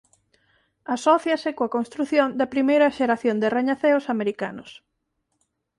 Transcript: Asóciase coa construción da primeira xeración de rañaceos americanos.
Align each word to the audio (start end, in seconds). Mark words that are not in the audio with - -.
Asóciase 0.95 1.49
coa 1.57 1.73
construción 1.77 2.27
da 2.39 2.51
primeira 2.53 2.93
xeración 2.97 3.35
de 3.39 3.51
rañaceos 3.55 4.05
americanos. 4.13 4.71